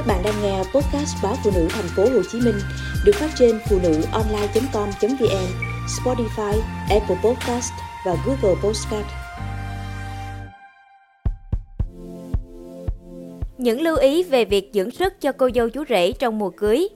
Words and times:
Các 0.00 0.06
bạn 0.06 0.22
đang 0.24 0.42
nghe 0.42 0.58
podcast 0.58 1.16
báo 1.22 1.34
phụ 1.44 1.50
nữ 1.54 1.66
thành 1.70 1.84
phố 1.96 2.02
Hồ 2.02 2.22
Chí 2.32 2.40
Minh 2.40 2.54
được 3.04 3.12
phát 3.14 3.30
trên 3.38 3.58
phụ 3.70 3.78
nữ 3.82 4.02
online.com.vn, 4.12 5.46
Spotify, 5.86 6.60
Apple 6.90 7.16
Podcast 7.24 7.72
và 8.06 8.16
Google 8.26 8.60
Podcast. 8.62 9.06
Những 13.58 13.80
lưu 13.80 13.96
ý 13.96 14.22
về 14.22 14.44
việc 14.44 14.70
dưỡng 14.74 14.90
sức 14.90 15.20
cho 15.20 15.32
cô 15.32 15.50
dâu 15.54 15.68
chú 15.68 15.84
rể 15.88 16.12
trong 16.12 16.38
mùa 16.38 16.50
cưới. 16.50 16.88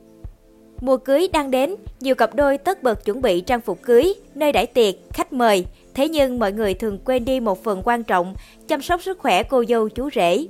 Mùa 0.80 0.96
cưới 0.96 1.28
đang 1.32 1.50
đến, 1.50 1.74
nhiều 2.00 2.14
cặp 2.14 2.34
đôi 2.34 2.58
tất 2.58 2.82
bật 2.82 3.04
chuẩn 3.04 3.22
bị 3.22 3.40
trang 3.40 3.60
phục 3.60 3.82
cưới, 3.82 4.14
nơi 4.34 4.52
đãi 4.52 4.66
tiệc, 4.66 4.94
khách 5.12 5.32
mời. 5.32 5.66
Thế 5.94 6.08
nhưng 6.08 6.38
mọi 6.38 6.52
người 6.52 6.74
thường 6.74 6.98
quên 7.04 7.24
đi 7.24 7.40
một 7.40 7.64
phần 7.64 7.82
quan 7.84 8.04
trọng, 8.04 8.34
chăm 8.68 8.82
sóc 8.82 9.02
sức 9.02 9.18
khỏe 9.18 9.42
cô 9.42 9.64
dâu 9.68 9.88
chú 9.88 10.08
rể. 10.14 10.46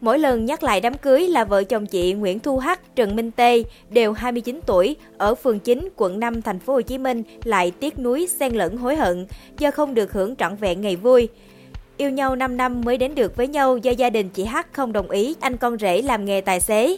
Mỗi 0.00 0.18
lần 0.18 0.44
nhắc 0.44 0.62
lại 0.62 0.80
đám 0.80 0.94
cưới 0.94 1.28
là 1.28 1.44
vợ 1.44 1.64
chồng 1.64 1.86
chị 1.86 2.12
Nguyễn 2.12 2.38
Thu 2.38 2.58
Hắc, 2.58 2.96
Trần 2.96 3.16
Minh 3.16 3.30
Tê 3.30 3.62
đều 3.90 4.12
29 4.12 4.60
tuổi 4.66 4.96
ở 5.18 5.34
phường 5.34 5.58
9, 5.58 5.88
quận 5.96 6.20
5 6.20 6.42
thành 6.42 6.58
phố 6.58 6.72
Hồ 6.72 6.80
Chí 6.80 6.98
Minh 6.98 7.22
lại 7.44 7.70
tiếc 7.70 7.98
nuối 7.98 8.26
xen 8.26 8.52
lẫn 8.52 8.76
hối 8.76 8.96
hận 8.96 9.26
do 9.58 9.70
không 9.70 9.94
được 9.94 10.12
hưởng 10.12 10.36
trọn 10.36 10.56
vẹn 10.56 10.80
ngày 10.80 10.96
vui. 10.96 11.28
Yêu 11.96 12.10
nhau 12.10 12.36
5 12.36 12.56
năm 12.56 12.80
mới 12.80 12.98
đến 12.98 13.14
được 13.14 13.36
với 13.36 13.48
nhau 13.48 13.76
do 13.76 13.90
gia 13.90 14.10
đình 14.10 14.28
chị 14.28 14.44
Hắc 14.44 14.72
không 14.72 14.92
đồng 14.92 15.10
ý 15.10 15.34
anh 15.40 15.56
con 15.56 15.78
rể 15.78 16.02
làm 16.02 16.24
nghề 16.24 16.40
tài 16.40 16.60
xế. 16.60 16.96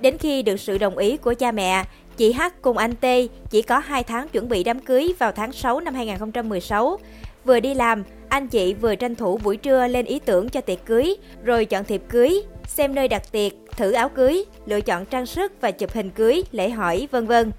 Đến 0.00 0.18
khi 0.18 0.42
được 0.42 0.60
sự 0.60 0.78
đồng 0.78 0.98
ý 0.98 1.16
của 1.16 1.34
cha 1.34 1.52
mẹ, 1.52 1.84
chị 2.16 2.32
Hắc 2.32 2.62
cùng 2.62 2.76
anh 2.76 2.94
Tê 3.00 3.28
chỉ 3.50 3.62
có 3.62 3.78
2 3.78 4.04
tháng 4.04 4.28
chuẩn 4.28 4.48
bị 4.48 4.64
đám 4.64 4.80
cưới 4.80 5.14
vào 5.18 5.32
tháng 5.32 5.52
6 5.52 5.80
năm 5.80 5.94
2016. 5.94 6.98
Vừa 7.44 7.60
đi 7.60 7.74
làm, 7.74 8.02
anh 8.28 8.48
chị 8.48 8.74
vừa 8.74 8.94
tranh 8.94 9.14
thủ 9.14 9.38
buổi 9.44 9.56
trưa 9.56 9.86
lên 9.86 10.04
ý 10.04 10.18
tưởng 10.18 10.48
cho 10.48 10.60
tiệc 10.60 10.84
cưới, 10.84 11.16
rồi 11.44 11.64
chọn 11.64 11.84
thiệp 11.84 12.02
cưới, 12.08 12.42
xem 12.66 12.94
nơi 12.94 13.08
đặt 13.08 13.32
tiệc, 13.32 13.52
thử 13.76 13.92
áo 13.92 14.08
cưới, 14.08 14.44
lựa 14.66 14.80
chọn 14.80 15.06
trang 15.06 15.26
sức 15.26 15.52
và 15.60 15.70
chụp 15.70 15.92
hình 15.92 16.10
cưới, 16.10 16.42
lễ 16.52 16.70
hỏi, 16.70 17.08
vân 17.10 17.26
vân. 17.26 17.52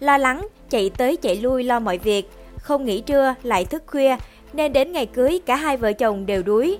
Lo 0.00 0.18
lắng, 0.18 0.48
chạy 0.70 0.90
tới 0.90 1.16
chạy 1.16 1.36
lui 1.36 1.64
lo 1.64 1.80
mọi 1.80 1.98
việc, 1.98 2.30
không 2.58 2.84
nghỉ 2.84 3.00
trưa 3.00 3.34
lại 3.42 3.64
thức 3.64 3.82
khuya, 3.86 4.16
nên 4.52 4.72
đến 4.72 4.92
ngày 4.92 5.06
cưới 5.06 5.40
cả 5.46 5.56
hai 5.56 5.76
vợ 5.76 5.92
chồng 5.92 6.26
đều 6.26 6.42
đuối. 6.42 6.78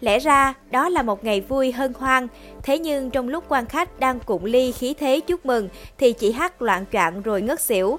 Lẽ 0.00 0.18
ra 0.18 0.54
đó 0.70 0.88
là 0.88 1.02
một 1.02 1.24
ngày 1.24 1.40
vui 1.40 1.72
hân 1.72 1.92
hoan, 1.98 2.26
thế 2.62 2.78
nhưng 2.78 3.10
trong 3.10 3.28
lúc 3.28 3.44
quan 3.48 3.66
khách 3.66 4.00
đang 4.00 4.20
cụng 4.20 4.44
ly 4.44 4.72
khí 4.72 4.94
thế 4.94 5.20
chúc 5.20 5.46
mừng 5.46 5.68
thì 5.98 6.12
chị 6.12 6.32
Hắc 6.32 6.62
loạn 6.62 6.84
choạng 6.92 7.22
rồi 7.22 7.42
ngất 7.42 7.60
xỉu. 7.60 7.98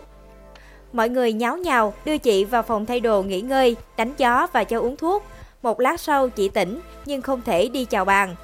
Mọi 0.96 1.10
người 1.10 1.34
nháo 1.34 1.58
nhào 1.58 1.94
đưa 2.06 2.18
chị 2.18 2.46
vào 2.46 2.64
phòng 2.64 2.86
thay 2.86 3.00
đồ 3.00 3.24
nghỉ 3.24 3.42
ngơi, 3.42 3.76
đánh 3.98 4.14
gió 4.18 4.48
và 4.54 4.64
cho 4.64 4.80
uống 4.80 4.98
thuốc. 4.98 5.24
Một 5.64 5.80
lát 5.80 6.00
sau 6.00 6.30
chị 6.30 6.50
tỉnh 6.50 6.80
nhưng 7.06 7.22
không 7.22 7.42
thể 7.46 7.68
đi 7.68 7.86
chào 7.86 8.06
bàn. 8.06 8.36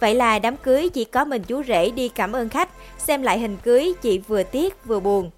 Vậy 0.00 0.14
là 0.14 0.38
đám 0.38 0.56
cưới 0.56 0.88
chỉ 0.88 1.04
có 1.04 1.24
mình 1.24 1.42
chú 1.42 1.62
rể 1.62 1.90
đi 1.90 2.08
cảm 2.08 2.32
ơn 2.32 2.48
khách, 2.48 2.68
xem 2.98 3.22
lại 3.22 3.38
hình 3.38 3.56
cưới 3.62 3.92
chị 4.02 4.18
vừa 4.18 4.42
tiếc 4.42 4.84
vừa 4.84 5.00
buồn. 5.00 5.30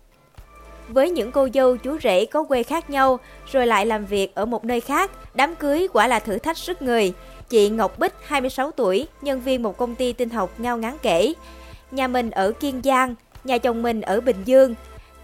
Với 0.88 1.10
những 1.10 1.32
cô 1.32 1.48
dâu 1.54 1.76
chú 1.76 1.98
rể 2.02 2.24
có 2.24 2.44
quê 2.44 2.62
khác 2.62 2.90
nhau, 2.90 3.18
rồi 3.52 3.66
lại 3.66 3.86
làm 3.86 4.06
việc 4.06 4.34
ở 4.34 4.46
một 4.46 4.64
nơi 4.64 4.80
khác, 4.80 5.10
đám 5.34 5.54
cưới 5.54 5.88
quả 5.92 6.06
là 6.06 6.18
thử 6.18 6.38
thách 6.38 6.58
sức 6.58 6.82
người. 6.82 7.12
Chị 7.48 7.68
Ngọc 7.68 7.98
Bích, 7.98 8.14
26 8.24 8.70
tuổi, 8.70 9.06
nhân 9.22 9.40
viên 9.40 9.62
một 9.62 9.76
công 9.76 9.94
ty 9.94 10.12
tinh 10.12 10.30
học 10.30 10.50
ngao 10.58 10.78
ngán 10.78 10.94
kể. 11.02 11.32
Nhà 11.90 12.08
mình 12.08 12.30
ở 12.30 12.52
Kiên 12.52 12.80
Giang, 12.84 13.14
nhà 13.44 13.58
chồng 13.58 13.82
mình 13.82 14.00
ở 14.00 14.20
Bình 14.20 14.42
Dương. 14.44 14.74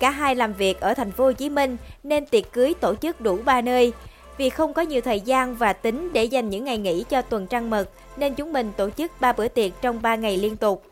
Cả 0.00 0.10
hai 0.10 0.34
làm 0.34 0.52
việc 0.52 0.80
ở 0.80 0.94
thành 0.94 1.12
phố 1.12 1.24
Hồ 1.24 1.32
Chí 1.32 1.50
Minh 1.50 1.76
nên 2.02 2.26
tiệc 2.26 2.52
cưới 2.52 2.74
tổ 2.80 2.94
chức 2.94 3.20
đủ 3.20 3.38
ba 3.44 3.60
nơi. 3.60 3.92
Vì 4.36 4.50
không 4.50 4.74
có 4.74 4.82
nhiều 4.82 5.00
thời 5.00 5.20
gian 5.20 5.54
và 5.54 5.72
tính 5.72 6.12
để 6.12 6.24
dành 6.24 6.50
những 6.50 6.64
ngày 6.64 6.78
nghỉ 6.78 7.04
cho 7.10 7.22
tuần 7.22 7.46
trăng 7.46 7.70
mật 7.70 7.90
nên 8.16 8.34
chúng 8.34 8.52
mình 8.52 8.72
tổ 8.76 8.90
chức 8.90 9.20
3 9.20 9.32
bữa 9.32 9.48
tiệc 9.48 9.72
trong 9.82 10.02
3 10.02 10.14
ngày 10.14 10.36
liên 10.36 10.56
tục. 10.56 10.82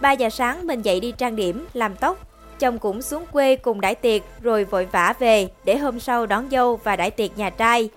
3 0.00 0.12
giờ 0.12 0.30
sáng 0.30 0.66
mình 0.66 0.82
dậy 0.82 1.00
đi 1.00 1.12
trang 1.18 1.36
điểm, 1.36 1.66
làm 1.72 1.96
tóc. 1.96 2.18
Chồng 2.58 2.78
cũng 2.78 3.02
xuống 3.02 3.26
quê 3.32 3.56
cùng 3.56 3.80
đãi 3.80 3.94
tiệc 3.94 4.22
rồi 4.42 4.64
vội 4.64 4.88
vã 4.92 5.14
về 5.18 5.48
để 5.64 5.76
hôm 5.76 6.00
sau 6.00 6.26
đón 6.26 6.48
dâu 6.50 6.76
và 6.76 6.96
đãi 6.96 7.10
tiệc 7.10 7.38
nhà 7.38 7.50
trai. 7.50 7.88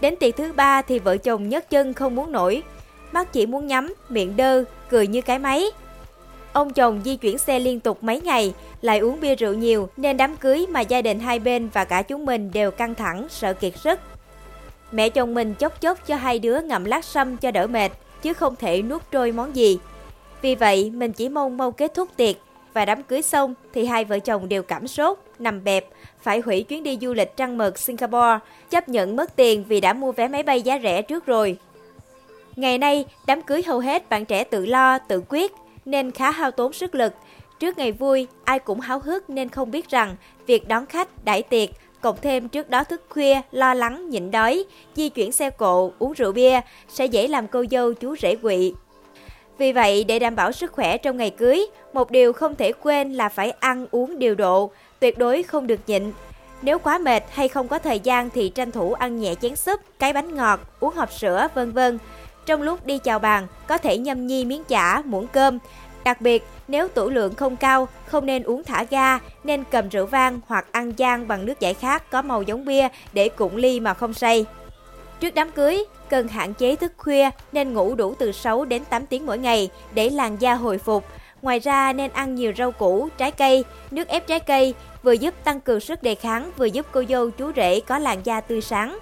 Đến 0.00 0.16
tiệc 0.16 0.36
thứ 0.36 0.52
ba 0.52 0.82
thì 0.82 0.98
vợ 0.98 1.16
chồng 1.16 1.48
nhấc 1.48 1.70
chân 1.70 1.94
không 1.94 2.14
muốn 2.14 2.32
nổi. 2.32 2.62
Mắt 3.12 3.32
chỉ 3.32 3.46
muốn 3.46 3.66
nhắm, 3.66 3.94
miệng 4.08 4.36
đơ, 4.36 4.64
cười 4.88 5.06
như 5.06 5.20
cái 5.22 5.38
máy. 5.38 5.64
Ông 6.52 6.72
chồng 6.72 7.00
di 7.04 7.16
chuyển 7.16 7.38
xe 7.38 7.58
liên 7.58 7.80
tục 7.80 8.04
mấy 8.04 8.20
ngày, 8.20 8.54
lại 8.82 8.98
uống 8.98 9.20
bia 9.20 9.34
rượu 9.34 9.54
nhiều 9.54 9.88
nên 9.96 10.16
đám 10.16 10.36
cưới 10.36 10.66
mà 10.70 10.80
gia 10.80 11.02
đình 11.02 11.20
hai 11.20 11.38
bên 11.38 11.68
và 11.72 11.84
cả 11.84 12.02
chúng 12.02 12.26
mình 12.26 12.50
đều 12.52 12.70
căng 12.70 12.94
thẳng, 12.94 13.26
sợ 13.30 13.52
kiệt 13.52 13.72
sức. 13.76 14.00
Mẹ 14.92 15.08
chồng 15.08 15.34
mình 15.34 15.54
chốc 15.54 15.80
chốc 15.80 16.06
cho 16.06 16.16
hai 16.16 16.38
đứa 16.38 16.60
ngậm 16.60 16.84
lát 16.84 17.04
sâm 17.04 17.36
cho 17.36 17.50
đỡ 17.50 17.66
mệt, 17.66 17.92
chứ 18.22 18.32
không 18.32 18.56
thể 18.56 18.82
nuốt 18.82 19.02
trôi 19.10 19.32
món 19.32 19.56
gì. 19.56 19.78
Vì 20.42 20.54
vậy, 20.54 20.90
mình 20.94 21.12
chỉ 21.12 21.28
mong 21.28 21.56
mau 21.56 21.72
kết 21.72 21.94
thúc 21.94 22.08
tiệc 22.16 22.36
và 22.72 22.84
đám 22.84 23.02
cưới 23.02 23.22
xong 23.22 23.54
thì 23.72 23.84
hai 23.84 24.04
vợ 24.04 24.18
chồng 24.18 24.48
đều 24.48 24.62
cảm 24.62 24.88
sốt, 24.88 25.18
nằm 25.38 25.64
bẹp, 25.64 25.86
phải 26.22 26.40
hủy 26.40 26.62
chuyến 26.62 26.82
đi 26.82 26.98
du 27.00 27.14
lịch 27.14 27.36
trăng 27.36 27.58
mật 27.58 27.78
Singapore, 27.78 28.38
chấp 28.70 28.88
nhận 28.88 29.16
mất 29.16 29.36
tiền 29.36 29.64
vì 29.68 29.80
đã 29.80 29.92
mua 29.92 30.12
vé 30.12 30.28
máy 30.28 30.42
bay 30.42 30.62
giá 30.62 30.78
rẻ 30.82 31.02
trước 31.02 31.26
rồi. 31.26 31.56
Ngày 32.56 32.78
nay, 32.78 33.04
đám 33.26 33.42
cưới 33.42 33.62
hầu 33.62 33.78
hết 33.78 34.08
bạn 34.08 34.24
trẻ 34.24 34.44
tự 34.44 34.66
lo, 34.66 34.98
tự 34.98 35.22
quyết, 35.28 35.52
nên 35.90 36.10
khá 36.10 36.30
hao 36.30 36.50
tốn 36.50 36.72
sức 36.72 36.94
lực. 36.94 37.12
Trước 37.58 37.78
ngày 37.78 37.92
vui, 37.92 38.26
ai 38.44 38.58
cũng 38.58 38.80
háo 38.80 38.98
hức 38.98 39.30
nên 39.30 39.48
không 39.48 39.70
biết 39.70 39.88
rằng 39.88 40.16
việc 40.46 40.68
đón 40.68 40.86
khách, 40.86 41.24
đãi 41.24 41.42
tiệc, 41.42 41.68
cộng 42.00 42.16
thêm 42.22 42.48
trước 42.48 42.70
đó 42.70 42.84
thức 42.84 43.02
khuya, 43.08 43.40
lo 43.50 43.74
lắng, 43.74 44.10
nhịn 44.10 44.30
đói, 44.30 44.64
di 44.94 45.08
chuyển 45.08 45.32
xe 45.32 45.50
cộ, 45.50 45.92
uống 45.98 46.12
rượu 46.12 46.32
bia 46.32 46.60
sẽ 46.88 47.06
dễ 47.06 47.28
làm 47.28 47.48
cô 47.48 47.64
dâu 47.70 47.94
chú 47.94 48.16
rể 48.16 48.36
quỵ. 48.36 48.72
Vì 49.58 49.72
vậy, 49.72 50.04
để 50.04 50.18
đảm 50.18 50.36
bảo 50.36 50.52
sức 50.52 50.72
khỏe 50.72 50.98
trong 50.98 51.16
ngày 51.16 51.30
cưới, 51.30 51.66
một 51.92 52.10
điều 52.10 52.32
không 52.32 52.56
thể 52.56 52.72
quên 52.72 53.12
là 53.12 53.28
phải 53.28 53.50
ăn 53.50 53.86
uống 53.90 54.18
điều 54.18 54.34
độ, 54.34 54.70
tuyệt 55.00 55.18
đối 55.18 55.42
không 55.42 55.66
được 55.66 55.80
nhịn. 55.86 56.12
Nếu 56.62 56.78
quá 56.78 56.98
mệt 56.98 57.22
hay 57.30 57.48
không 57.48 57.68
có 57.68 57.78
thời 57.78 58.00
gian 58.00 58.30
thì 58.30 58.48
tranh 58.48 58.70
thủ 58.70 58.92
ăn 58.92 59.20
nhẹ 59.20 59.34
chén 59.34 59.56
súp, 59.56 59.80
cái 59.98 60.12
bánh 60.12 60.34
ngọt, 60.34 60.60
uống 60.80 60.94
hộp 60.94 61.12
sữa, 61.12 61.48
vân 61.54 61.72
vân. 61.72 61.98
Trong 62.46 62.62
lúc 62.62 62.86
đi 62.86 62.98
chào 62.98 63.18
bàn, 63.18 63.46
có 63.66 63.78
thể 63.78 63.98
nhâm 63.98 64.26
nhi 64.26 64.44
miếng 64.44 64.64
chả, 64.64 65.02
muỗng 65.04 65.26
cơm. 65.26 65.58
Đặc 66.04 66.20
biệt, 66.20 66.46
nếu 66.68 66.88
tủ 66.88 67.08
lượng 67.08 67.34
không 67.34 67.56
cao, 67.56 67.88
không 68.06 68.26
nên 68.26 68.42
uống 68.42 68.64
thả 68.64 68.84
ga, 68.90 69.18
nên 69.44 69.64
cầm 69.70 69.88
rượu 69.88 70.06
vang 70.06 70.40
hoặc 70.46 70.66
ăn 70.72 70.92
gian 70.96 71.28
bằng 71.28 71.46
nước 71.46 71.60
giải 71.60 71.74
khát 71.74 72.10
có 72.10 72.22
màu 72.22 72.42
giống 72.42 72.64
bia 72.64 72.88
để 73.12 73.28
cụng 73.28 73.56
ly 73.56 73.80
mà 73.80 73.94
không 73.94 74.14
say. 74.14 74.46
Trước 75.20 75.34
đám 75.34 75.50
cưới, 75.50 75.84
cần 76.10 76.28
hạn 76.28 76.54
chế 76.54 76.76
thức 76.76 76.92
khuya 76.96 77.30
nên 77.52 77.74
ngủ 77.74 77.94
đủ 77.94 78.14
từ 78.18 78.32
6 78.32 78.64
đến 78.64 78.84
8 78.84 79.06
tiếng 79.06 79.26
mỗi 79.26 79.38
ngày 79.38 79.70
để 79.94 80.10
làn 80.10 80.36
da 80.40 80.54
hồi 80.54 80.78
phục. 80.78 81.04
Ngoài 81.42 81.58
ra 81.58 81.92
nên 81.92 82.10
ăn 82.10 82.34
nhiều 82.34 82.52
rau 82.58 82.72
củ, 82.72 83.08
trái 83.18 83.30
cây, 83.30 83.64
nước 83.90 84.08
ép 84.08 84.26
trái 84.26 84.40
cây 84.40 84.74
vừa 85.02 85.12
giúp 85.12 85.34
tăng 85.44 85.60
cường 85.60 85.80
sức 85.80 86.02
đề 86.02 86.14
kháng 86.14 86.50
vừa 86.56 86.64
giúp 86.64 86.86
cô 86.92 87.02
dâu 87.08 87.30
chú 87.30 87.52
rể 87.56 87.80
có 87.80 87.98
làn 87.98 88.18
da 88.24 88.40
tươi 88.40 88.60
sáng. 88.60 88.98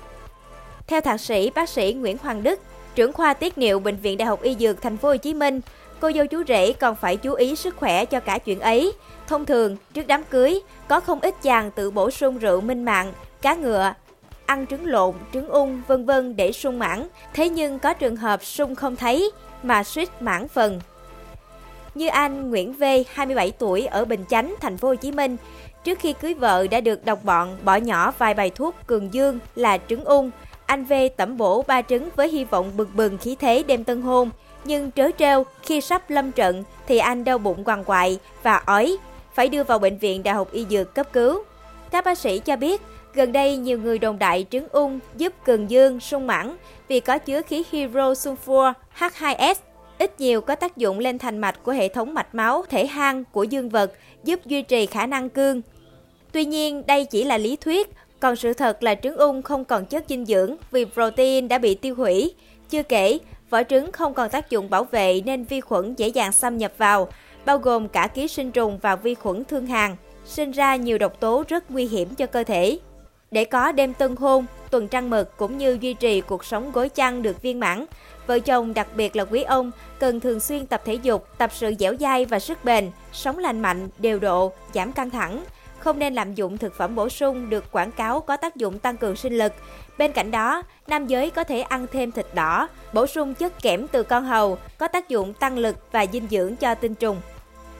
Theo 0.87 1.01
thạc 1.01 1.21
sĩ 1.21 1.51
bác 1.51 1.69
sĩ 1.69 1.93
Nguyễn 1.93 2.19
Hoàng 2.19 2.43
Đức, 2.43 2.61
trưởng 2.99 3.13
khoa 3.13 3.35
tiết 3.35 3.59
niệu 3.59 3.79
bệnh 3.79 3.97
viện 3.97 4.19
Đại 4.19 4.29
học 4.29 4.43
Y 4.43 4.55
Dược 4.55 4.83
Thành 4.83 4.97
phố 4.97 5.09
Hồ 5.09 5.17
Chí 5.17 5.35
Minh, 5.35 5.61
cô 6.01 6.13
dâu 6.13 6.27
chú 6.27 6.43
rể 6.49 6.73
còn 6.73 6.97
phải 6.97 7.17
chú 7.17 7.33
ý 7.33 7.57
sức 7.57 7.77
khỏe 7.77 8.05
cho 8.05 8.21
cả 8.21 8.39
chuyện 8.39 8.61
ấy. 8.61 8.93
Thông 9.27 9.47
thường, 9.47 9.77
trước 9.95 10.07
đám 10.07 10.25
cưới, 10.31 10.61
có 10.89 11.01
không 11.01 11.21
ít 11.21 11.35
chàng 11.43 11.71
tự 11.71 11.91
bổ 11.91 12.11
sung 12.11 12.39
rượu 12.39 12.61
minh 12.61 12.85
mạng, 12.85 13.13
cá 13.43 13.55
ngựa, 13.55 13.95
ăn 14.47 14.67
trứng 14.67 14.87
lộn, 14.87 15.15
trứng 15.33 15.49
ung, 15.49 15.83
vân 15.87 16.05
vân 16.05 16.37
để 16.37 16.53
sung 16.53 16.79
mãn. 16.79 17.09
Thế 17.35 17.49
nhưng 17.49 17.79
có 17.79 17.95
trường 17.95 18.17
hợp 18.17 18.45
sung 18.45 18.75
không 18.75 18.97
thấy 18.97 19.31
mà 19.63 19.85
suýt 19.85 20.23
mãn 20.23 20.49
phần. 20.49 20.81
Như 21.95 22.09
anh 22.09 22.51
Nguyễn 22.51 22.73
V, 22.73 22.85
27 23.09 23.51
tuổi 23.51 23.87
ở 23.87 24.05
Bình 24.05 24.25
Chánh, 24.29 24.55
thành 24.61 24.77
phố 24.77 24.89
Hồ 24.89 24.95
Chí 24.95 25.13
Minh, 25.13 25.37
trước 25.85 25.99
khi 25.99 26.13
cưới 26.13 26.35
vợ 26.35 26.67
đã 26.71 26.81
được 26.81 27.05
đồng 27.05 27.19
bọn 27.23 27.59
bỏ 27.65 27.77
nhỏ 27.77 28.13
vài 28.19 28.35
bài 28.35 28.51
thuốc 28.51 28.75
cường 28.87 29.15
dương 29.15 29.39
là 29.57 29.79
trứng 29.89 30.05
ung. 30.05 30.31
Anh 30.69 30.85
V 30.85 30.93
tẩm 31.17 31.37
bổ 31.37 31.63
ba 31.63 31.83
trứng 31.83 32.09
với 32.17 32.29
hy 32.29 32.45
vọng 32.45 32.73
bừng 32.77 32.91
bừng 32.95 33.19
khí 33.19 33.37
thế 33.41 33.63
đêm 33.63 33.85
tân 33.85 34.03
hôn. 34.03 34.31
Nhưng 34.65 34.91
trớ 34.93 35.11
trêu, 35.19 35.47
khi 35.63 35.81
sắp 35.81 36.11
lâm 36.11 36.33
trận 36.33 36.65
thì 36.87 36.99
anh 36.99 37.25
đau 37.25 37.39
bụng 37.39 37.65
quằn 37.65 37.85
quại 37.85 38.19
và 38.43 38.57
ói, 38.57 38.97
phải 39.35 39.49
đưa 39.49 39.65
vào 39.65 39.79
bệnh 39.79 39.99
viện 39.99 40.23
Đại 40.23 40.35
học 40.35 40.53
Y 40.53 40.67
Dược 40.71 40.95
cấp 40.95 41.13
cứu. 41.13 41.43
Các 41.91 42.05
bác 42.05 42.19
sĩ 42.19 42.39
cho 42.39 42.57
biết, 42.57 42.83
gần 43.15 43.33
đây 43.33 43.57
nhiều 43.57 43.79
người 43.79 43.99
đồn 43.99 44.19
đại 44.19 44.47
trứng 44.51 44.69
ung 44.69 44.99
giúp 45.17 45.33
cường 45.45 45.71
dương, 45.71 46.01
sung 46.01 46.27
mãn 46.27 46.57
vì 46.89 47.01
có 47.01 47.19
chứa 47.19 47.43
khí 47.43 47.65
hydro 47.71 48.13
sulfur 48.13 48.73
H2S 48.99 49.55
ít 49.99 50.21
nhiều 50.21 50.41
có 50.41 50.55
tác 50.55 50.77
dụng 50.77 50.99
lên 50.99 51.19
thành 51.19 51.39
mạch 51.39 51.63
của 51.63 51.73
hệ 51.73 51.89
thống 51.89 52.15
mạch 52.15 52.35
máu 52.35 52.65
thể 52.69 52.87
hang 52.87 53.25
của 53.33 53.43
dương 53.45 53.69
vật, 53.69 53.93
giúp 54.25 54.47
duy 54.47 54.63
trì 54.63 54.87
khả 54.87 55.07
năng 55.07 55.31
cương. 55.31 55.63
Tuy 56.33 56.45
nhiên, 56.45 56.87
đây 56.87 57.05
chỉ 57.05 57.25
là 57.25 57.39
lý 57.39 57.57
thuyết, 57.57 57.91
còn 58.21 58.37
sự 58.37 58.53
thật 58.53 58.83
là 58.83 58.95
trứng 58.95 59.17
ung 59.17 59.43
không 59.43 59.65
còn 59.65 59.87
chất 59.87 60.05
dinh 60.09 60.27
dưỡng 60.27 60.57
vì 60.71 60.85
protein 60.85 61.49
đã 61.49 61.59
bị 61.59 61.75
tiêu 61.75 61.95
hủy. 61.95 62.35
Chưa 62.71 62.83
kể, 62.83 63.19
vỏ 63.51 63.63
trứng 63.63 63.93
không 63.93 64.15
còn 64.15 64.31
tác 64.31 64.51
dụng 64.51 64.71
bảo 64.71 64.85
vệ 64.85 65.21
nên 65.25 65.45
vi 65.45 65.61
khuẩn 65.61 65.95
dễ 65.95 66.09
dàng 66.09 66.33
xâm 66.33 66.59
nhập 66.59 66.73
vào, 66.79 67.09
bao 67.45 67.59
gồm 67.59 67.89
cả 67.89 68.07
ký 68.07 68.29
sinh 68.29 68.51
trùng 68.51 68.79
và 68.79 68.97
vi 68.97 69.15
khuẩn 69.15 69.45
thương 69.45 69.67
hàn, 69.67 69.97
sinh 70.25 70.51
ra 70.51 70.77
nhiều 70.77 70.99
độc 70.99 71.21
tố 71.21 71.45
rất 71.49 71.71
nguy 71.71 71.87
hiểm 71.87 72.15
cho 72.15 72.27
cơ 72.27 72.45
thể. 72.45 72.79
Để 73.31 73.45
có 73.45 73.73
đêm 73.73 73.95
tân 73.95 74.17
hôn, 74.17 74.47
tuần 74.71 74.89
trăng 74.89 75.11
mật 75.11 75.37
cũng 75.37 75.59
như 75.59 75.79
duy 75.81 75.95
trì 75.95 76.21
cuộc 76.21 76.45
sống 76.45 76.73
gối 76.73 76.89
chăn 76.89 77.23
được 77.23 77.43
viên 77.43 77.61
mãn, 77.61 77.87
Vợ 78.29 78.39
chồng 78.39 78.75
đặc 78.75 78.89
biệt 78.97 79.17
là 79.17 79.25
quý 79.25 79.43
ông 79.43 79.71
cần 79.99 80.21
thường 80.21 80.41
xuyên 80.41 80.67
tập 80.67 80.83
thể 80.85 80.95
dục, 80.95 81.27
tập 81.39 81.51
sự 81.55 81.75
dẻo 81.79 81.95
dai 82.01 82.25
và 82.25 82.39
sức 82.39 82.65
bền, 82.65 82.91
sống 83.13 83.39
lành 83.39 83.61
mạnh, 83.61 83.89
đều 83.99 84.19
độ, 84.19 84.53
giảm 84.75 84.93
căng 84.93 85.11
thẳng. 85.11 85.45
Không 85.79 85.99
nên 85.99 86.15
lạm 86.15 86.35
dụng 86.35 86.59
thực 86.59 86.75
phẩm 86.75 86.95
bổ 86.95 87.09
sung 87.09 87.51
được 87.51 87.73
quảng 87.73 87.91
cáo 87.91 88.21
có 88.21 88.37
tác 88.37 88.57
dụng 88.57 88.79
tăng 88.79 88.97
cường 88.97 89.17
sinh 89.17 89.39
lực. 89.39 89.53
Bên 89.99 90.13
cạnh 90.13 90.31
đó, 90.31 90.63
nam 90.87 91.07
giới 91.07 91.31
có 91.31 91.45
thể 91.45 91.61
ăn 91.61 91.87
thêm 91.93 92.13
thịt 92.13 92.27
đỏ, 92.35 92.69
bổ 92.93 93.07
sung 93.07 93.35
chất 93.35 93.63
kẽm 93.63 93.87
từ 93.89 94.03
con 94.03 94.25
hầu, 94.25 94.59
có 94.79 94.89
tác 94.89 95.09
dụng 95.09 95.35
tăng 95.35 95.59
lực 95.59 95.77
và 95.93 96.07
dinh 96.13 96.27
dưỡng 96.31 96.57
cho 96.57 96.75
tinh 96.75 96.95
trùng. 96.95 97.21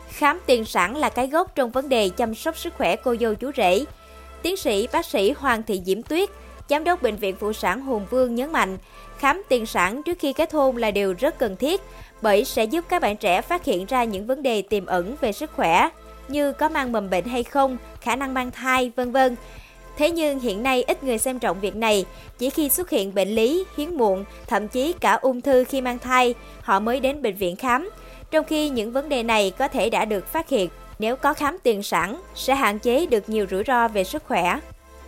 Khám 0.09 0.41
tiền 0.47 0.65
sản 0.65 0.97
là 0.97 1.09
cái 1.09 1.27
gốc 1.27 1.55
trong 1.55 1.71
vấn 1.71 1.89
đề 1.89 2.09
chăm 2.09 2.35
sóc 2.35 2.59
sức 2.59 2.75
khỏe 2.79 2.97
cô 2.97 3.17
dâu 3.21 3.35
chú 3.35 3.51
rể. 3.57 3.85
Tiến 4.43 4.57
sĩ 4.57 4.89
bác 4.93 5.07
sĩ 5.07 5.33
Hoàng 5.33 5.63
Thị 5.63 5.83
Diễm 5.85 6.03
Tuyết, 6.03 6.31
Giám 6.69 6.85
đốc 6.85 7.03
Bệnh 7.03 7.17
viện 7.17 7.37
Phụ 7.37 7.53
sản 7.53 7.81
Hùng 7.81 8.07
Vương 8.11 8.35
nhấn 8.35 8.53
mạnh, 8.53 8.79
khám 9.19 9.43
tiền 9.49 9.67
sản 9.67 10.03
trước 10.03 10.19
khi 10.19 10.33
kết 10.33 10.53
hôn 10.53 10.77
là 10.77 10.91
điều 10.91 11.15
rất 11.19 11.39
cần 11.39 11.57
thiết 11.57 11.81
bởi 12.23 12.45
sẽ 12.45 12.65
giúp 12.65 12.85
các 12.89 13.03
bạn 13.03 13.17
trẻ 13.17 13.43
phát 13.43 13.65
hiện 13.65 13.87
ra 13.87 14.05
những 14.05 14.27
vấn 14.27 14.43
đề 14.43 14.63
tiềm 14.63 14.87
ẩn 14.87 15.17
về 15.21 15.33
sức 15.33 15.51
khỏe 15.57 15.89
như 16.31 16.53
có 16.53 16.69
mang 16.69 16.93
mầm 16.93 17.11
bệnh 17.11 17.25
hay 17.25 17.43
không, 17.43 17.77
khả 18.01 18.17
năng 18.17 18.35
mang 18.35 18.51
thai, 18.51 18.93
vân 18.97 19.13
vân. 19.13 19.37
Thế 19.97 20.11
nhưng 20.11 20.41
hiện 20.41 20.63
nay 20.63 20.83
ít 20.83 21.05
người 21.05 21.19
xem 21.19 21.39
trọng 21.39 21.61
việc 21.61 21.77
này, 21.77 22.07
chỉ 22.39 22.51
khi 22.51 22.69
xuất 22.69 22.91
hiện 22.91 23.15
bệnh 23.15 23.29
lý, 23.29 23.65
hiếm 23.77 23.99
muộn, 23.99 24.25
thậm 24.47 24.69
chí 24.69 24.93
cả 24.93 25.13
ung 25.13 25.41
thư 25.41 25.65
khi 25.65 25.81
mang 25.81 25.99
thai, 25.99 26.35
họ 26.61 26.81
mới 26.81 27.01
đến 27.01 27.23
bệnh 27.23 27.37
viện 27.37 27.57
khám. 27.57 27.91
Trong 28.31 28.45
khi 28.45 28.69
những 28.69 28.93
vấn 28.93 29.09
đề 29.09 29.23
này 29.23 29.53
có 29.59 29.69
thể 29.69 29.91
đã 29.91 30.05
được 30.05 30.27
phát 30.27 30.49
hiện 30.49 30.69
nếu 30.99 31.17
có 31.17 31.35
khám 31.35 31.59
tiền 31.63 31.83
sản, 31.83 32.21
sẽ 32.35 32.55
hạn 32.55 32.79
chế 32.79 33.07
được 33.07 33.29
nhiều 33.29 33.47
rủi 33.51 33.63
ro 33.67 33.89
về 33.89 34.05
sức 34.05 34.23
khỏe. 34.27 34.61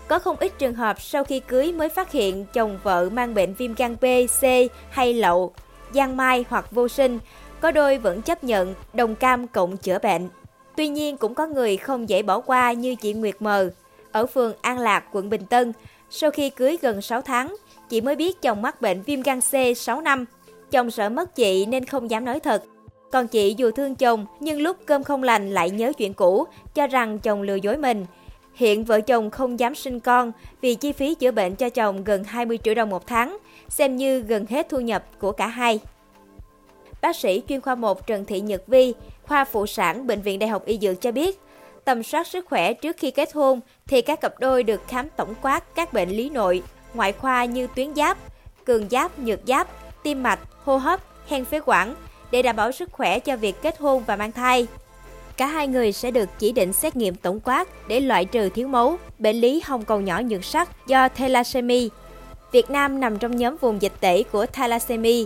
Có 0.08 0.18
không 0.18 0.36
ít 0.40 0.58
trường 0.58 0.74
hợp 0.74 1.02
sau 1.02 1.24
khi 1.24 1.40
cưới 1.40 1.72
mới 1.72 1.88
phát 1.88 2.12
hiện 2.12 2.46
chồng 2.52 2.78
vợ 2.82 3.08
mang 3.12 3.34
bệnh 3.34 3.54
viêm 3.54 3.74
gan 3.74 3.96
B, 4.00 4.04
C 4.40 4.44
hay 4.90 5.14
lậu, 5.14 5.52
giang 5.94 6.16
mai 6.16 6.44
hoặc 6.48 6.70
vô 6.70 6.88
sinh, 6.88 7.18
có 7.60 7.70
đôi 7.70 7.98
vẫn 7.98 8.22
chấp 8.22 8.44
nhận 8.44 8.74
đồng 8.92 9.14
cam 9.14 9.48
cộng 9.48 9.76
chữa 9.76 9.98
bệnh. 9.98 10.28
Tuy 10.80 10.88
nhiên 10.88 11.16
cũng 11.16 11.34
có 11.34 11.46
người 11.46 11.76
không 11.76 12.08
dễ 12.08 12.22
bỏ 12.22 12.40
qua 12.40 12.72
như 12.72 12.94
chị 12.94 13.12
Nguyệt 13.12 13.34
Mờ. 13.40 13.70
Ở 14.12 14.26
phường 14.26 14.52
An 14.60 14.78
Lạc, 14.78 15.04
quận 15.12 15.30
Bình 15.30 15.46
Tân, 15.50 15.72
sau 16.10 16.30
khi 16.30 16.50
cưới 16.50 16.78
gần 16.82 17.02
6 17.02 17.22
tháng, 17.22 17.56
chị 17.88 18.00
mới 18.00 18.16
biết 18.16 18.42
chồng 18.42 18.62
mắc 18.62 18.80
bệnh 18.80 19.02
viêm 19.02 19.22
gan 19.22 19.40
C 19.40 19.76
6 19.76 20.00
năm. 20.00 20.24
Chồng 20.70 20.90
sợ 20.90 21.08
mất 21.08 21.34
chị 21.34 21.66
nên 21.66 21.84
không 21.84 22.10
dám 22.10 22.24
nói 22.24 22.40
thật. 22.40 22.64
Còn 23.12 23.28
chị 23.28 23.54
dù 23.56 23.70
thương 23.70 23.94
chồng 23.94 24.26
nhưng 24.40 24.62
lúc 24.62 24.76
cơm 24.86 25.04
không 25.04 25.22
lành 25.22 25.50
lại 25.50 25.70
nhớ 25.70 25.92
chuyện 25.98 26.14
cũ, 26.14 26.46
cho 26.74 26.86
rằng 26.86 27.18
chồng 27.18 27.42
lừa 27.42 27.54
dối 27.54 27.76
mình. 27.76 28.06
Hiện 28.54 28.84
vợ 28.84 29.00
chồng 29.00 29.30
không 29.30 29.60
dám 29.60 29.74
sinh 29.74 30.00
con 30.00 30.32
vì 30.60 30.74
chi 30.74 30.92
phí 30.92 31.14
chữa 31.14 31.30
bệnh 31.30 31.56
cho 31.56 31.70
chồng 31.70 32.04
gần 32.04 32.24
20 32.24 32.58
triệu 32.64 32.74
đồng 32.74 32.90
một 32.90 33.06
tháng, 33.06 33.38
xem 33.68 33.96
như 33.96 34.20
gần 34.20 34.46
hết 34.50 34.68
thu 34.68 34.80
nhập 34.80 35.04
của 35.18 35.32
cả 35.32 35.46
hai. 35.46 35.80
Bác 37.02 37.16
sĩ 37.16 37.42
chuyên 37.48 37.60
khoa 37.60 37.74
1 37.74 38.06
Trần 38.06 38.24
Thị 38.24 38.40
Nhật 38.40 38.62
Vi, 38.66 38.94
khoa 39.30 39.44
phụ 39.44 39.66
sản 39.66 40.06
Bệnh 40.06 40.22
viện 40.22 40.38
Đại 40.38 40.48
học 40.48 40.64
Y 40.64 40.78
Dược 40.78 41.00
cho 41.00 41.12
biết, 41.12 41.40
tầm 41.84 42.02
soát 42.02 42.26
sức 42.26 42.46
khỏe 42.48 42.72
trước 42.72 42.96
khi 42.98 43.10
kết 43.10 43.32
hôn 43.34 43.60
thì 43.86 44.02
các 44.02 44.20
cặp 44.20 44.38
đôi 44.38 44.62
được 44.62 44.80
khám 44.88 45.08
tổng 45.16 45.34
quát 45.42 45.74
các 45.74 45.92
bệnh 45.92 46.08
lý 46.08 46.30
nội, 46.30 46.62
ngoại 46.94 47.12
khoa 47.12 47.44
như 47.44 47.66
tuyến 47.76 47.94
giáp, 47.94 48.18
cường 48.64 48.88
giáp, 48.90 49.18
nhược 49.18 49.40
giáp, 49.46 49.68
tim 50.02 50.22
mạch, 50.22 50.38
hô 50.64 50.76
hấp, 50.76 51.00
hen 51.28 51.44
phế 51.44 51.60
quản 51.66 51.94
để 52.30 52.42
đảm 52.42 52.56
bảo 52.56 52.72
sức 52.72 52.92
khỏe 52.92 53.18
cho 53.18 53.36
việc 53.36 53.62
kết 53.62 53.78
hôn 53.78 54.02
và 54.06 54.16
mang 54.16 54.32
thai. 54.32 54.66
Cả 55.36 55.46
hai 55.46 55.68
người 55.68 55.92
sẽ 55.92 56.10
được 56.10 56.28
chỉ 56.38 56.52
định 56.52 56.72
xét 56.72 56.96
nghiệm 56.96 57.14
tổng 57.14 57.40
quát 57.40 57.88
để 57.88 58.00
loại 58.00 58.24
trừ 58.24 58.48
thiếu 58.48 58.68
máu, 58.68 58.98
bệnh 59.18 59.36
lý 59.36 59.62
hồng 59.64 59.84
cầu 59.84 60.00
nhỏ 60.00 60.20
nhược 60.20 60.44
sắc 60.44 60.86
do 60.86 61.08
thalassemia. 61.08 61.88
Việt 62.52 62.70
Nam 62.70 63.00
nằm 63.00 63.18
trong 63.18 63.36
nhóm 63.36 63.56
vùng 63.56 63.82
dịch 63.82 64.00
tễ 64.00 64.22
của 64.22 64.46
thalassemia. 64.46 65.24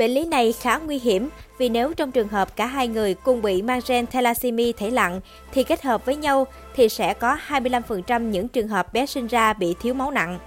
Bệnh 0.00 0.10
lý 0.10 0.24
này 0.24 0.52
khá 0.52 0.78
nguy 0.78 0.98
hiểm 0.98 1.28
vì 1.58 1.68
nếu 1.68 1.94
trong 1.94 2.10
trường 2.10 2.28
hợp 2.28 2.56
cả 2.56 2.66
hai 2.66 2.88
người 2.88 3.14
cùng 3.14 3.42
bị 3.42 3.62
mang 3.62 3.80
gen 3.86 4.06
thalassemia 4.06 4.72
thể 4.72 4.90
lặng 4.90 5.20
thì 5.52 5.64
kết 5.64 5.82
hợp 5.82 6.04
với 6.04 6.16
nhau 6.16 6.46
thì 6.74 6.88
sẽ 6.88 7.14
có 7.14 7.36
25% 7.48 8.22
những 8.22 8.48
trường 8.48 8.68
hợp 8.68 8.92
bé 8.92 9.06
sinh 9.06 9.26
ra 9.26 9.52
bị 9.52 9.74
thiếu 9.80 9.94
máu 9.94 10.10
nặng. 10.10 10.38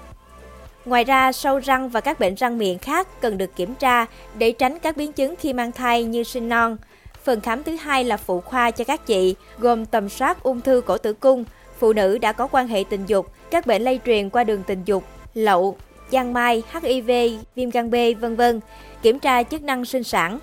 Ngoài 0.86 1.04
ra, 1.04 1.32
sâu 1.32 1.60
răng 1.60 1.90
và 1.90 2.02
các 2.02 2.20
bệnh 2.20 2.36
răng 2.36 2.58
miệng 2.58 2.78
khác 2.78 3.22
cần 3.22 3.38
được 3.38 3.56
kiểm 3.56 3.76
tra 3.76 4.06
để 4.38 4.52
tránh 4.52 4.80
các 4.80 4.98
biến 4.98 5.14
chứng 5.14 5.36
khi 5.36 5.54
mang 5.54 5.72
thai 5.72 6.04
như 6.04 6.24
sinh 6.24 6.50
non. 6.50 6.78
Phần 7.24 7.42
khám 7.42 7.64
thứ 7.64 7.76
hai 7.76 8.04
là 8.04 8.18
phụ 8.18 8.42
khoa 8.42 8.72
cho 8.72 8.84
các 8.84 9.06
chị, 9.06 9.36
gồm 9.60 9.86
tầm 9.86 10.10
soát 10.10 10.44
ung 10.44 10.62
thư 10.62 10.82
cổ 10.86 10.98
tử 10.98 11.14
cung, 11.14 11.46
phụ 11.80 11.94
nữ 11.94 12.18
đã 12.18 12.32
có 12.32 12.48
quan 12.48 12.68
hệ 12.68 12.84
tình 12.90 13.06
dục, 13.06 13.32
các 13.52 13.68
bệnh 13.68 13.82
lây 13.82 14.00
truyền 14.06 14.30
qua 14.30 14.44
đường 14.44 14.64
tình 14.68 14.84
dục, 14.86 15.04
lậu, 15.34 15.78
giang 16.14 16.34
mai, 16.34 16.64
HIV, 16.72 17.12
viêm 17.56 17.70
gan 17.70 17.92
B, 17.92 17.96
vân 18.20 18.36
vân, 18.36 18.60
kiểm 19.02 19.20
tra 19.20 19.44
chức 19.44 19.64
năng 19.64 19.86
sinh 19.86 20.04
sản. 20.04 20.40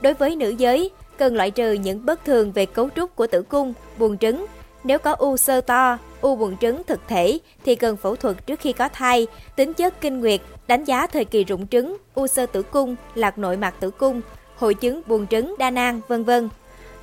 Đối 0.00 0.14
với 0.14 0.36
nữ 0.36 0.54
giới, 0.58 0.90
cần 1.18 1.36
loại 1.36 1.50
trừ 1.50 1.72
những 1.72 2.06
bất 2.06 2.24
thường 2.24 2.52
về 2.52 2.66
cấu 2.66 2.88
trúc 2.96 3.16
của 3.16 3.26
tử 3.26 3.42
cung, 3.42 3.74
buồng 3.98 4.18
trứng. 4.18 4.46
Nếu 4.84 4.98
có 4.98 5.12
u 5.12 5.36
sơ 5.36 5.60
to, 5.60 5.98
u 6.20 6.36
buồng 6.36 6.56
trứng 6.56 6.82
thực 6.86 7.00
thể 7.08 7.38
thì 7.64 7.74
cần 7.74 7.96
phẫu 7.96 8.16
thuật 8.16 8.46
trước 8.46 8.60
khi 8.60 8.72
có 8.72 8.88
thai, 8.88 9.26
tính 9.56 9.74
chất 9.74 10.00
kinh 10.00 10.20
nguyệt, 10.20 10.40
đánh 10.66 10.84
giá 10.84 11.06
thời 11.06 11.24
kỳ 11.24 11.44
rụng 11.44 11.66
trứng, 11.66 11.96
u 12.14 12.26
sơ 12.26 12.46
tử 12.46 12.62
cung, 12.62 12.96
lạc 13.14 13.38
nội 13.38 13.56
mạc 13.56 13.74
tử 13.80 13.90
cung, 13.90 14.20
hội 14.56 14.74
chứng 14.74 15.02
buồng 15.06 15.26
trứng, 15.26 15.54
đa 15.58 15.70
nang, 15.70 16.00
vân 16.08 16.24
vân. 16.24 16.48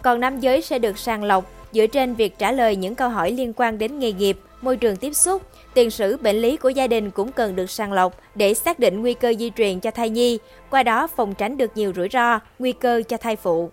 Còn 0.01 0.19
nam 0.19 0.39
giới 0.39 0.62
sẽ 0.62 0.80
được 0.80 0.98
sàng 0.98 1.24
lọc 1.24 1.51
dựa 1.71 1.88
trên 1.88 2.13
việc 2.13 2.38
trả 2.38 2.51
lời 2.51 2.75
những 2.75 2.95
câu 2.95 3.10
hỏi 3.10 3.31
liên 3.31 3.54
quan 3.54 3.77
đến 3.77 4.00
nghề 4.00 4.12
nghiệp, 4.12 4.39
môi 4.62 4.77
trường 4.77 4.95
tiếp 4.95 5.13
xúc, 5.13 5.42
tiền 5.74 5.89
sử 5.89 6.18
bệnh 6.18 6.36
lý 6.36 6.57
của 6.57 6.69
gia 6.69 6.88
đình 6.88 7.12
cũng 7.12 7.31
cần 7.31 7.56
được 7.56 7.69
sàng 7.69 7.94
lọc 7.94 8.16
để 8.36 8.54
xác 8.54 8.80
định 8.80 9.01
nguy 9.01 9.13
cơ 9.13 9.33
di 9.39 9.51
truyền 9.57 9.80
cho 9.80 9.92
thai 9.92 10.10
nhi, 10.10 10.39
qua 10.69 10.83
đó 10.83 11.07
phòng 11.07 11.33
tránh 11.36 11.57
được 11.57 11.71
nhiều 11.75 11.94
rủi 11.95 12.10
ro, 12.12 12.39
nguy 12.60 12.71
cơ 12.71 13.01
cho 13.07 13.18
thai 13.18 13.36
phụ. 13.36 13.69